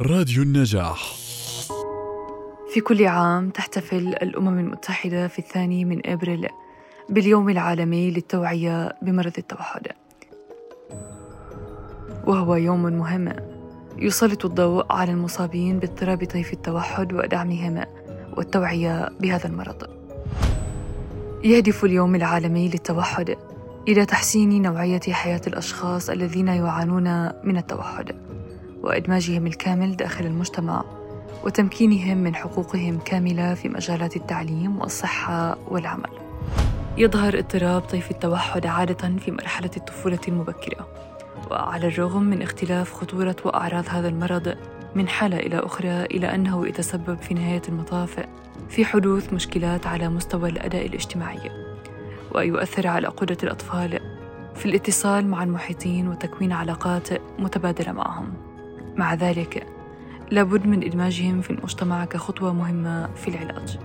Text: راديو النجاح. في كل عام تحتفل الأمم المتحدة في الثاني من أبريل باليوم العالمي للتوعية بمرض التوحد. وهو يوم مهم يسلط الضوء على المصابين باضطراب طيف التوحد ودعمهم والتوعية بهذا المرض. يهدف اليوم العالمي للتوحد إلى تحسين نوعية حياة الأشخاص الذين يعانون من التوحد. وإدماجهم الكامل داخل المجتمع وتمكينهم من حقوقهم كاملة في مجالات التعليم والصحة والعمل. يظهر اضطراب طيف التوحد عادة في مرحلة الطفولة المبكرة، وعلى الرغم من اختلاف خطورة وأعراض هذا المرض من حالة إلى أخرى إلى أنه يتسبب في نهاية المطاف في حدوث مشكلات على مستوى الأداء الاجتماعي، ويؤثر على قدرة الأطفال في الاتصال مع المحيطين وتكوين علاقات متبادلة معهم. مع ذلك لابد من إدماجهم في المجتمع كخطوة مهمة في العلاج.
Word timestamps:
راديو 0.00 0.42
النجاح. 0.42 1.14
في 2.72 2.80
كل 2.80 3.06
عام 3.06 3.50
تحتفل 3.50 4.08
الأمم 4.08 4.58
المتحدة 4.58 5.28
في 5.28 5.38
الثاني 5.38 5.84
من 5.84 6.06
أبريل 6.06 6.48
باليوم 7.08 7.48
العالمي 7.48 8.10
للتوعية 8.10 8.96
بمرض 9.02 9.32
التوحد. 9.38 9.86
وهو 12.26 12.54
يوم 12.54 12.82
مهم 12.82 13.32
يسلط 13.98 14.44
الضوء 14.44 14.92
على 14.92 15.12
المصابين 15.12 15.78
باضطراب 15.78 16.24
طيف 16.24 16.52
التوحد 16.52 17.12
ودعمهم 17.12 17.84
والتوعية 18.36 19.08
بهذا 19.20 19.46
المرض. 19.46 19.90
يهدف 21.44 21.84
اليوم 21.84 22.14
العالمي 22.14 22.68
للتوحد 22.68 23.36
إلى 23.88 24.06
تحسين 24.06 24.62
نوعية 24.62 25.00
حياة 25.10 25.42
الأشخاص 25.46 26.10
الذين 26.10 26.48
يعانون 26.48 27.26
من 27.46 27.56
التوحد. 27.56 28.24
وإدماجهم 28.84 29.46
الكامل 29.46 29.96
داخل 29.96 30.26
المجتمع 30.26 30.84
وتمكينهم 31.44 32.18
من 32.18 32.34
حقوقهم 32.34 32.98
كاملة 32.98 33.54
في 33.54 33.68
مجالات 33.68 34.16
التعليم 34.16 34.80
والصحة 34.80 35.58
والعمل. 35.68 36.10
يظهر 36.98 37.38
اضطراب 37.38 37.82
طيف 37.82 38.10
التوحد 38.10 38.66
عادة 38.66 39.16
في 39.18 39.30
مرحلة 39.30 39.70
الطفولة 39.76 40.18
المبكرة، 40.28 40.88
وعلى 41.50 41.86
الرغم 41.86 42.22
من 42.22 42.42
اختلاف 42.42 42.92
خطورة 42.92 43.36
وأعراض 43.44 43.84
هذا 43.88 44.08
المرض 44.08 44.56
من 44.94 45.08
حالة 45.08 45.36
إلى 45.36 45.58
أخرى 45.58 46.04
إلى 46.04 46.34
أنه 46.34 46.66
يتسبب 46.66 47.18
في 47.18 47.34
نهاية 47.34 47.62
المطاف 47.68 48.26
في 48.68 48.84
حدوث 48.84 49.32
مشكلات 49.32 49.86
على 49.86 50.08
مستوى 50.08 50.48
الأداء 50.48 50.86
الاجتماعي، 50.86 51.50
ويؤثر 52.34 52.86
على 52.86 53.08
قدرة 53.08 53.38
الأطفال 53.42 54.00
في 54.54 54.66
الاتصال 54.66 55.26
مع 55.26 55.42
المحيطين 55.42 56.08
وتكوين 56.08 56.52
علاقات 56.52 57.08
متبادلة 57.38 57.92
معهم. 57.92 58.53
مع 58.96 59.14
ذلك 59.14 59.66
لابد 60.30 60.66
من 60.66 60.84
إدماجهم 60.84 61.40
في 61.40 61.50
المجتمع 61.50 62.04
كخطوة 62.04 62.52
مهمة 62.52 63.14
في 63.14 63.28
العلاج. 63.28 63.78